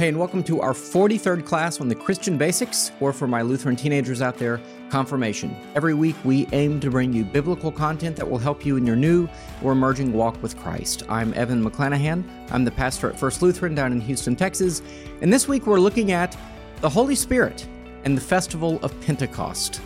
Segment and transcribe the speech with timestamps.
[0.00, 3.76] Hey, and welcome to our 43rd class on the Christian basics, or for my Lutheran
[3.76, 5.54] teenagers out there, confirmation.
[5.74, 8.96] Every week, we aim to bring you biblical content that will help you in your
[8.96, 9.28] new
[9.62, 11.02] or emerging walk with Christ.
[11.10, 12.24] I'm Evan McClanahan.
[12.50, 14.80] I'm the pastor at First Lutheran down in Houston, Texas.
[15.20, 16.34] And this week, we're looking at
[16.80, 17.68] the Holy Spirit
[18.04, 19.82] and the Festival of Pentecost.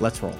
[0.00, 0.38] Let's roll.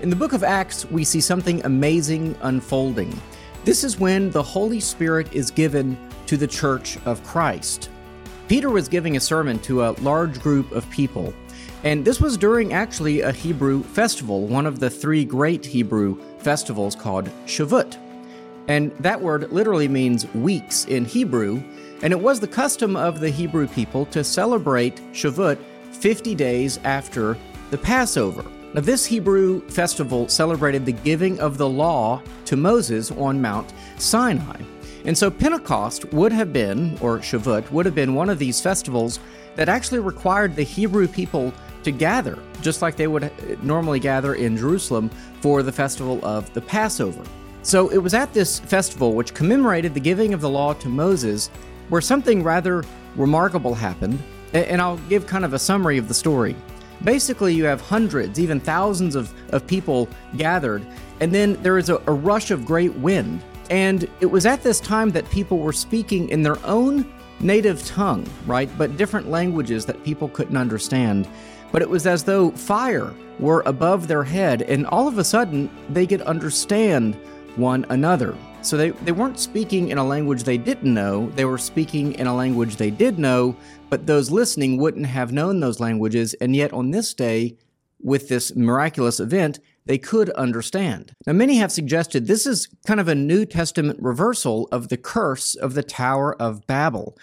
[0.00, 3.14] In the book of Acts, we see something amazing unfolding.
[3.66, 7.90] This is when the Holy Spirit is given to the church of Christ.
[8.48, 11.34] Peter was giving a sermon to a large group of people,
[11.84, 16.96] and this was during actually a Hebrew festival, one of the three great Hebrew festivals
[16.96, 17.98] called Shavuot.
[18.68, 21.62] And that word literally means weeks in Hebrew,
[22.00, 25.58] and it was the custom of the Hebrew people to celebrate Shavuot
[25.92, 27.36] 50 days after
[27.70, 28.46] the Passover.
[28.72, 34.60] Now, this Hebrew festival celebrated the giving of the law to Moses on Mount Sinai.
[35.04, 39.18] And so Pentecost would have been, or Shavuot, would have been one of these festivals
[39.56, 43.32] that actually required the Hebrew people to gather, just like they would
[43.64, 45.10] normally gather in Jerusalem
[45.40, 47.24] for the festival of the Passover.
[47.62, 51.48] So it was at this festival, which commemorated the giving of the law to Moses,
[51.88, 52.84] where something rather
[53.16, 54.22] remarkable happened.
[54.52, 56.54] And I'll give kind of a summary of the story.
[57.04, 60.86] Basically, you have hundreds, even thousands of, of people gathered,
[61.20, 63.42] and then there is a, a rush of great wind.
[63.70, 67.10] And it was at this time that people were speaking in their own
[67.40, 68.68] native tongue, right?
[68.76, 71.28] But different languages that people couldn't understand.
[71.72, 75.70] But it was as though fire were above their head, and all of a sudden
[75.88, 77.14] they could understand
[77.56, 78.36] one another.
[78.62, 82.26] So they, they weren't speaking in a language they didn't know, they were speaking in
[82.26, 83.56] a language they did know,
[83.88, 87.56] but those listening wouldn't have known those languages, and yet on this day,
[88.02, 91.12] with this miraculous event, they could understand.
[91.26, 95.54] Now, many have suggested this is kind of a New Testament reversal of the curse
[95.54, 97.16] of the Tower of Babel.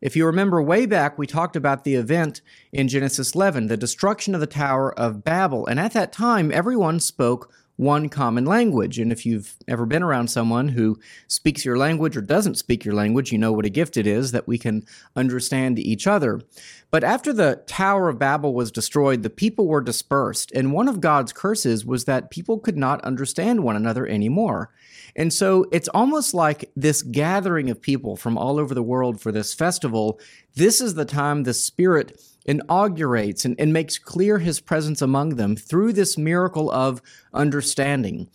[0.00, 2.40] If you remember way back, we talked about the event
[2.72, 7.00] in Genesis 11, the destruction of the Tower of Babel, and at that time, everyone
[7.00, 8.98] spoke one common language.
[8.98, 10.98] And if you've ever been around someone who
[11.28, 14.32] speaks your language or doesn't speak your language, you know what a gift it is
[14.32, 14.84] that we can
[15.16, 16.42] understand each other.
[16.90, 20.52] But after the Tower of Babel was destroyed, the people were dispersed.
[20.52, 24.70] And one of God's curses was that people could not understand one another anymore.
[25.16, 29.32] And so it's almost like this gathering of people from all over the world for
[29.32, 30.20] this festival.
[30.54, 35.56] This is the time the Spirit inaugurates and, and makes clear his presence among them
[35.56, 37.02] through this miracle of
[37.32, 38.28] understanding.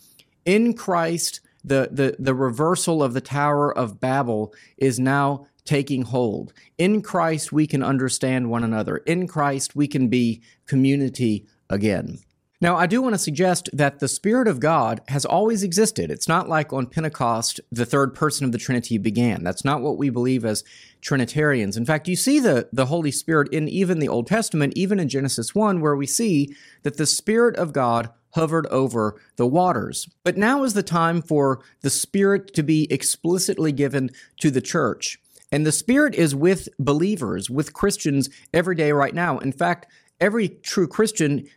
[0.45, 6.53] In Christ, the, the, the reversal of the Tower of Babel is now taking hold.
[6.77, 8.97] In Christ, we can understand one another.
[8.97, 12.19] In Christ, we can be community again.
[12.65, 16.09] Now, I do want to suggest that the Spirit of God has always existed.
[16.09, 19.43] It's not like on Pentecost, the third person of the Trinity began.
[19.43, 20.63] That's not what we believe as
[20.99, 21.77] Trinitarians.
[21.77, 25.09] In fact, you see the, the Holy Spirit in even the Old Testament, even in
[25.09, 30.09] Genesis 1, where we see that the Spirit of God hovered over the waters.
[30.23, 34.09] But now is the time for the Spirit to be explicitly given
[34.39, 35.19] to the church.
[35.51, 39.37] And the Spirit is with believers, with Christians every day right now.
[39.37, 39.85] In fact,
[40.19, 41.47] every true Christian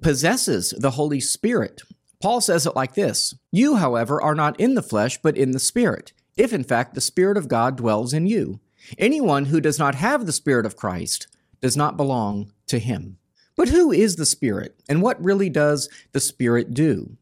[0.00, 1.82] possesses the Holy Spirit.
[2.20, 5.58] Paul says it like this You, however, are not in the flesh, but in the
[5.58, 8.60] Spirit, if in fact the Spirit of God dwells in you.
[8.98, 11.26] Anyone who does not have the Spirit of Christ
[11.60, 13.18] does not belong to him.
[13.56, 17.16] But who is the Spirit, and what really does the Spirit do?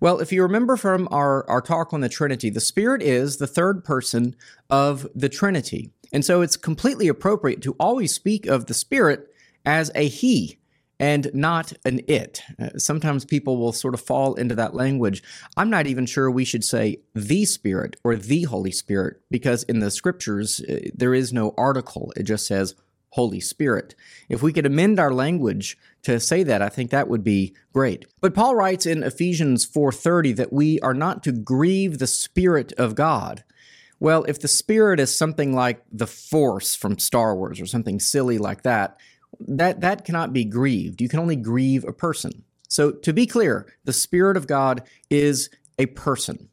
[0.00, 3.48] Well, if you remember from our, our talk on the Trinity, the Spirit is the
[3.48, 4.36] third person
[4.70, 5.90] of the Trinity.
[6.12, 9.28] And so it's completely appropriate to always speak of the Spirit
[9.64, 10.58] as a He,
[11.00, 12.42] and not an it.
[12.58, 15.22] Uh, sometimes people will sort of fall into that language.
[15.56, 19.78] I'm not even sure we should say the Spirit or the Holy Spirit because in
[19.78, 22.74] the scriptures uh, there is no article, it just says
[23.10, 23.94] Holy Spirit.
[24.28, 28.04] If we could amend our language to say that, I think that would be great.
[28.20, 32.94] But Paul writes in Ephesians 4:30 that we are not to grieve the spirit of
[32.94, 33.44] God.
[34.00, 38.38] Well, if the spirit is something like the force from Star Wars or something silly
[38.38, 38.96] like that,
[39.40, 41.00] that that cannot be grieved.
[41.00, 42.44] You can only grieve a person.
[42.68, 45.48] So to be clear, the spirit of God is
[45.78, 46.48] a person.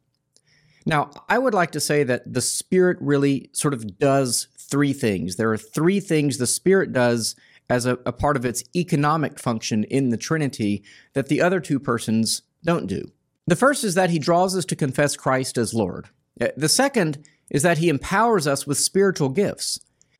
[0.86, 5.36] Now, I would like to say that the spirit really sort of does three things.
[5.36, 7.36] There are three things the spirit does
[7.70, 10.84] as a, a part of its economic function in the Trinity
[11.14, 13.12] that the other two persons don't do.
[13.48, 16.10] The first is that he draws us to confess Christ as Lord.
[16.40, 19.80] Uh, the second is that he empowers us with spiritual gifts.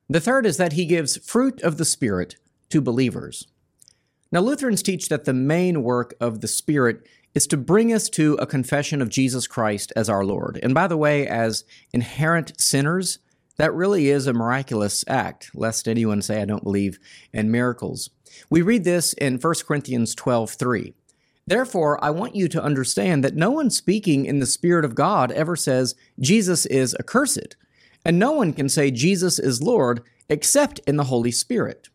[0.10, 2.36] The third is that he gives fruit of the Spirit
[2.70, 3.48] to believers.
[4.32, 8.36] Now, Lutherans teach that the main work of the Spirit is to bring us to
[8.36, 10.60] a confession of Jesus Christ as our Lord.
[10.64, 13.20] And by the way, as inherent sinners,
[13.58, 17.00] that really is a miraculous act, lest anyone say I don't believe
[17.34, 18.10] in miracles.
[18.50, 20.94] We read this in 1 Corinthians 12 3.
[21.48, 25.32] Therefore, I want you to understand that no one speaking in the Spirit of God
[25.32, 27.56] ever says, Jesus is accursed,
[28.04, 31.90] and no one can say Jesus is Lord except in the Holy Spirit.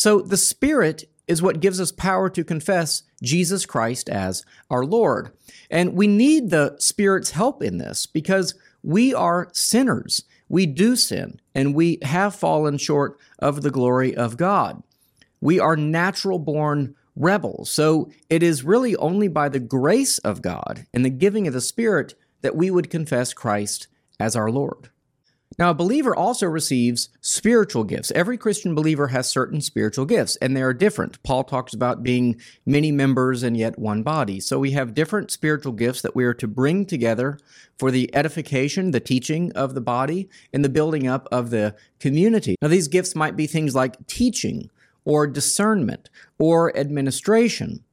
[0.00, 5.30] So the Spirit is what gives us power to confess Jesus Christ as our Lord.
[5.70, 10.24] And we need the Spirit's help in this because we are sinners.
[10.48, 14.82] We do sin and we have fallen short of the glory of God.
[15.42, 17.70] We are natural born rebels.
[17.70, 21.60] So it is really only by the grace of God and the giving of the
[21.60, 23.86] Spirit that we would confess Christ
[24.18, 24.88] as our Lord.
[25.58, 28.10] Now, a believer also receives spiritual gifts.
[28.12, 31.22] Every Christian believer has certain spiritual gifts, and they are different.
[31.22, 34.40] Paul talks about being many members and yet one body.
[34.40, 37.38] So we have different spiritual gifts that we are to bring together
[37.78, 42.54] for the edification, the teaching of the body, and the building up of the community.
[42.62, 44.70] Now, these gifts might be things like teaching,
[45.04, 46.08] or discernment,
[46.38, 47.84] or administration.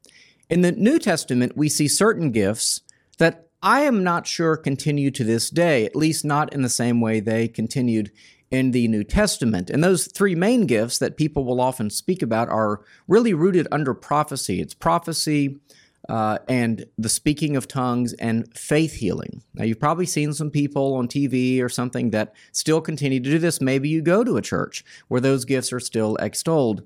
[0.49, 2.81] In the New Testament, we see certain gifts
[3.17, 7.01] that I am not sure continue to this day, at least not in the same
[7.01, 8.11] way they continued
[8.51, 9.69] in the New Testament.
[9.69, 13.93] And those three main gifts that people will often speak about are really rooted under
[13.93, 14.61] prophecy.
[14.61, 15.59] It's prophecy
[16.07, 19.41] uh, and the speaking of tongues and faith healing.
[19.53, 23.39] Now, you've probably seen some people on TV or something that still continue to do
[23.39, 23.59] this.
[23.59, 26.83] Maybe you go to a church where those gifts are still extolled.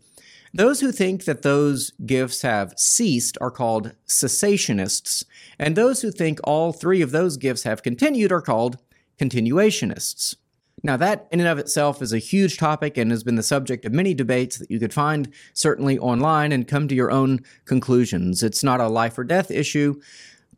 [0.53, 5.23] Those who think that those gifts have ceased are called cessationists,
[5.57, 8.77] and those who think all three of those gifts have continued are called
[9.17, 10.35] continuationists.
[10.83, 13.85] Now, that in and of itself is a huge topic and has been the subject
[13.85, 18.41] of many debates that you could find certainly online and come to your own conclusions.
[18.41, 20.01] It's not a life or death issue,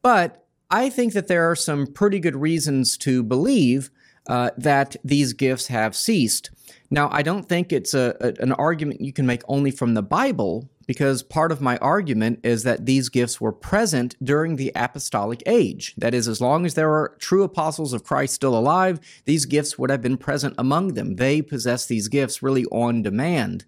[0.01, 3.92] but I think that there are some pretty good reasons to believe
[4.28, 6.52] uh, that these gifts have ceased.
[6.90, 10.04] Now, I don't think it's a, a, an argument you can make only from the
[10.04, 15.42] Bible, because part of my argument is that these gifts were present during the apostolic
[15.46, 15.94] age.
[15.98, 19.80] That is, as long as there are true apostles of Christ still alive, these gifts
[19.80, 21.16] would have been present among them.
[21.16, 23.66] They possess these gifts really on demand.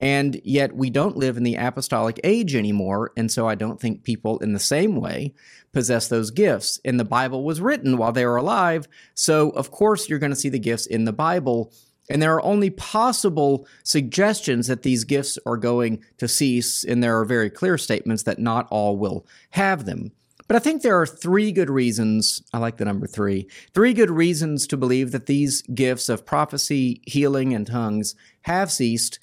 [0.00, 3.12] And yet we don't live in the apostolic age anymore.
[3.16, 5.34] And so I don't think people in the same way
[5.72, 6.80] possess those gifts.
[6.84, 8.88] And the Bible was written while they were alive.
[9.14, 11.72] So, of course, you're going to see the gifts in the Bible
[12.10, 17.18] and there are only possible suggestions that these gifts are going to cease, and there
[17.18, 20.10] are very clear statements that not all will have them.
[20.48, 24.10] But I think there are three good reasons, I like the number three, three good
[24.10, 29.20] reasons to believe that these gifts of prophecy, healing, and tongues have ceased,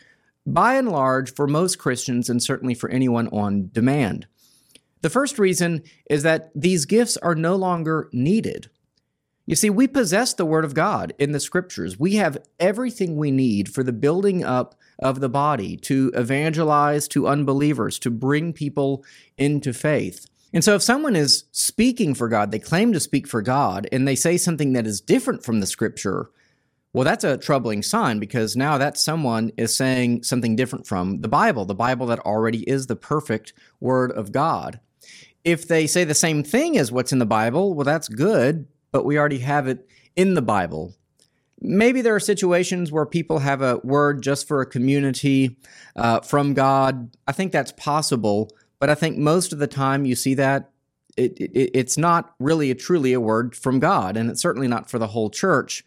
[0.47, 4.25] by and large, for most Christians and certainly for anyone on demand.
[5.01, 8.69] The first reason is that these gifts are no longer needed.
[9.45, 11.99] You see, we possess the Word of God in the Scriptures.
[11.99, 17.27] We have everything we need for the building up of the body, to evangelize to
[17.27, 19.05] unbelievers, to bring people
[19.37, 20.27] into faith.
[20.53, 24.07] And so, if someone is speaking for God, they claim to speak for God, and
[24.07, 26.29] they say something that is different from the Scripture,
[26.97, 31.27] well, that's a troubling sign because now that someone is saying something different from the
[31.27, 34.79] Bible, the Bible that already is the perfect Word of God.
[35.43, 39.05] If they say the same thing as what's in the Bible, well, that's good, but
[39.05, 40.95] we already have it in the Bible.
[41.61, 45.55] Maybe there are situations where people have a word just for a community
[45.95, 47.15] uh, from God.
[47.27, 48.49] I think that's possible,
[48.79, 50.71] but I think most of the time you see that
[51.17, 54.89] it, it, it's not really a truly a word from God, and it's certainly not
[54.89, 55.83] for the whole church.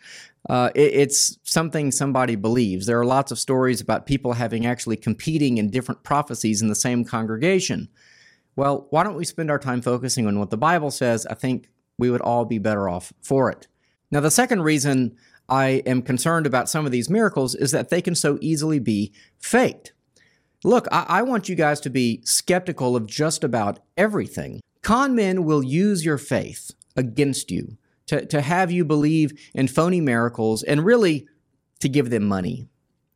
[0.49, 2.87] Uh, it, it's something somebody believes.
[2.87, 6.75] There are lots of stories about people having actually competing in different prophecies in the
[6.75, 7.89] same congregation.
[8.57, 11.27] Well, why don't we spend our time focusing on what the Bible says?
[11.27, 11.69] I think
[11.99, 13.69] we would all be better off for it.
[14.11, 15.17] Now, the second reason
[15.49, 19.13] I am concerned about some of these miracles is that they can so easily be
[19.39, 19.93] faked.
[20.63, 24.61] Look, I, I, want you guys to be skeptical of just about everything.
[24.83, 27.79] Con men will use your faith against you
[28.11, 31.29] to, to have you believe in phony miracles and really
[31.79, 32.67] to give them money.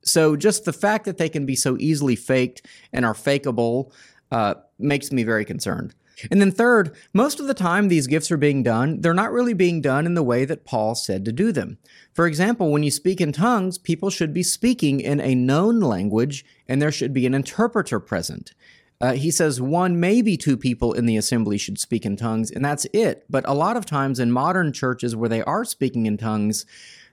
[0.04, 3.90] So, just the fact that they can be so easily faked and are fakeable
[4.30, 5.96] uh, makes me very concerned.
[6.30, 9.52] And then, third, most of the time these gifts are being done, they're not really
[9.52, 11.78] being done in the way that Paul said to do them.
[12.12, 16.44] For example, when you speak in tongues, people should be speaking in a known language
[16.68, 18.54] and there should be an interpreter present.
[19.04, 22.64] Uh, he says one, maybe two people in the assembly should speak in tongues, and
[22.64, 23.26] that's it.
[23.28, 26.64] But a lot of times in modern churches where they are speaking in tongues,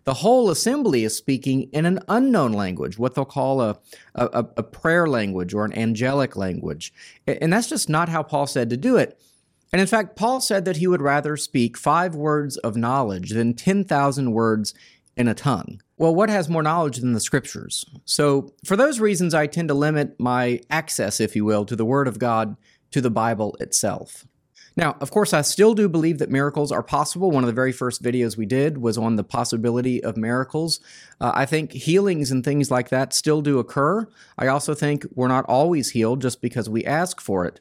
[0.05, 3.77] the whole assembly is speaking in an unknown language, what they'll call a,
[4.15, 6.93] a, a prayer language or an angelic language.
[7.27, 9.19] And that's just not how Paul said to do it.
[9.73, 13.53] And in fact, Paul said that he would rather speak five words of knowledge than
[13.53, 14.73] 10,000 words
[15.17, 15.81] in a tongue.
[15.97, 17.85] Well, what has more knowledge than the scriptures?
[18.05, 21.85] So, for those reasons, I tend to limit my access, if you will, to the
[21.85, 22.55] Word of God,
[22.91, 24.25] to the Bible itself.
[24.77, 27.29] Now, of course, I still do believe that miracles are possible.
[27.29, 30.79] One of the very first videos we did was on the possibility of miracles.
[31.19, 34.07] Uh, I think healings and things like that still do occur.
[34.37, 37.59] I also think we're not always healed just because we ask for it.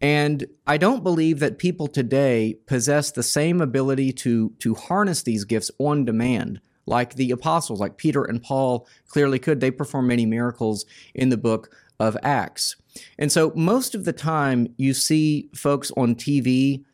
[0.00, 5.44] And I don't believe that people today possess the same ability to, to harness these
[5.44, 9.60] gifts on demand like the apostles, like Peter and Paul clearly could.
[9.60, 12.76] They perform many miracles in the book of Acts.
[13.18, 16.84] And so most of the time you see folks on TV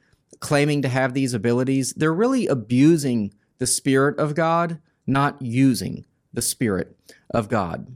[0.41, 6.43] claiming to have these abilities, they're really abusing the Spirit of God, not using the
[6.43, 6.97] Spirit
[7.31, 7.87] of God.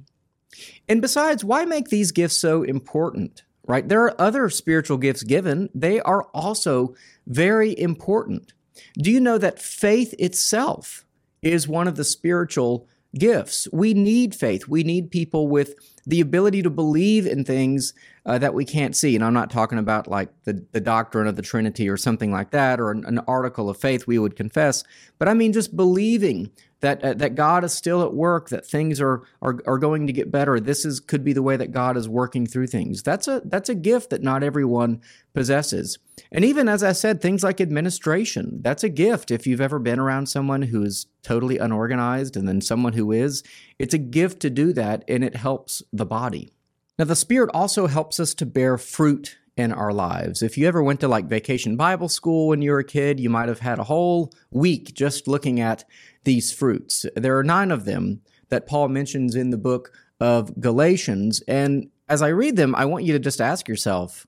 [0.89, 3.43] And besides, why make these gifts so important?
[3.67, 3.87] Right?
[3.87, 5.69] There are other spiritual gifts given.
[5.75, 6.95] They are also
[7.27, 8.55] very important.
[8.97, 11.05] Do you know that faith itself
[11.43, 13.69] is one of the spiritual gifts.
[13.73, 14.69] We need faith.
[14.69, 15.75] We need people with
[16.09, 17.93] the ability to believe in things
[18.25, 19.15] uh, that we can't see.
[19.15, 22.51] And I'm not talking about like the, the doctrine of the Trinity or something like
[22.51, 24.85] that, or an, an article of faith we would confess,
[25.19, 26.51] but I mean just believing
[26.81, 30.13] that uh, that God is still at work, that things are, are are going to
[30.13, 30.61] get better.
[30.61, 33.03] This is could be the way that God is working through things.
[33.03, 35.03] That's a that's a gift that not everyone
[35.35, 35.99] possesses.
[36.31, 39.31] And even as I said, things like administration, that's a gift.
[39.31, 43.43] If you've ever been around someone who is totally unorganized and then someone who is,
[43.79, 46.53] it's a gift to do that and it helps the body.
[46.99, 50.43] Now, the Spirit also helps us to bear fruit in our lives.
[50.43, 53.31] If you ever went to like vacation Bible school when you were a kid, you
[53.31, 55.85] might have had a whole week just looking at
[56.25, 57.05] these fruits.
[57.17, 61.43] There are nine of them that Paul mentions in the book of Galatians.
[61.47, 64.27] And as I read them, I want you to just ask yourself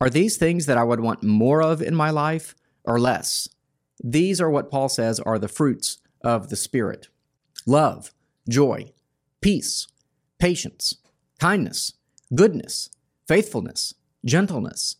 [0.00, 2.54] are these things that I would want more of in my life
[2.84, 3.48] or less?
[4.02, 7.08] These are what Paul says are the fruits of the Spirit
[7.66, 8.12] love,
[8.48, 8.92] joy,
[9.40, 9.86] peace,
[10.38, 10.96] patience,
[11.38, 11.94] kindness,
[12.34, 12.90] goodness,
[13.26, 13.94] faithfulness,
[14.24, 14.96] gentleness,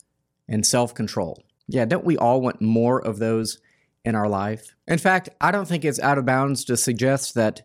[0.49, 1.43] and self control.
[1.69, 3.59] Yeah, don't we all want more of those
[4.05, 4.75] in our life?
[4.89, 7.63] In fact, I don't think it's out of bounds to suggest that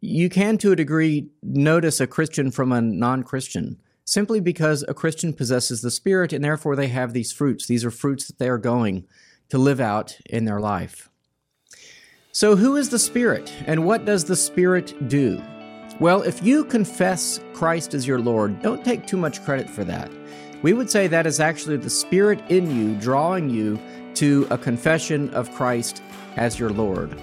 [0.00, 4.94] you can, to a degree, notice a Christian from a non Christian simply because a
[4.94, 7.66] Christian possesses the Spirit and therefore they have these fruits.
[7.66, 9.06] These are fruits that they are going
[9.48, 11.08] to live out in their life.
[12.36, 15.40] So, who is the Spirit and what does the Spirit do?
[16.00, 20.10] Well, if you confess Christ as your Lord, don't take too much credit for that.
[20.60, 23.78] We would say that is actually the Spirit in you drawing you
[24.14, 26.02] to a confession of Christ
[26.34, 27.16] as your Lord.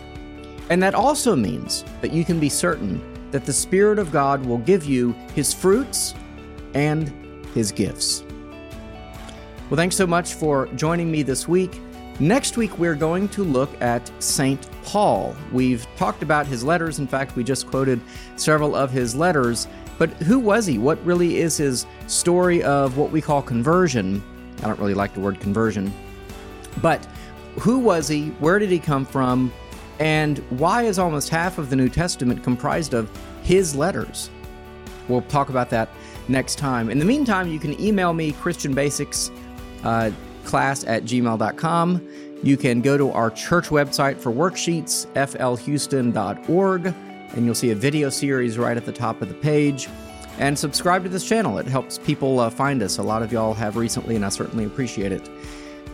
[0.70, 3.02] And that also means that you can be certain
[3.32, 6.16] that the Spirit of God will give you His fruits
[6.74, 7.10] and
[7.54, 8.24] his gifts.
[9.70, 11.82] Well, thanks so much for joining me this week.
[12.22, 14.71] Next week, we're going to look at St.
[14.84, 15.36] Paul.
[15.52, 17.00] We've talked about his letters.
[17.00, 18.02] In fact, we just quoted
[18.36, 19.68] several of his letters.
[19.98, 20.78] But who was he?
[20.78, 24.24] What really is his story of what we call conversion?
[24.60, 25.94] I don't really like the word conversion.
[26.82, 27.06] But
[27.60, 28.30] who was he?
[28.40, 29.54] Where did he come from?
[30.00, 33.10] And why is almost half of the New Testament comprised of
[33.44, 34.30] his letters?
[35.08, 35.90] We'll talk about that
[36.28, 36.90] next time.
[36.90, 39.30] In the meantime, you can email me Christian Basics
[39.84, 40.12] uh,
[40.44, 42.08] class at gmail.com.
[42.44, 46.86] You can go to our church website for worksheets, flhouston.org,
[47.36, 49.88] and you'll see a video series right at the top of the page.
[50.40, 51.60] And subscribe to this channel.
[51.60, 52.98] It helps people uh, find us.
[52.98, 55.30] A lot of y'all have recently, and I certainly appreciate it.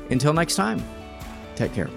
[0.10, 0.82] Until next time,
[1.56, 1.89] take care.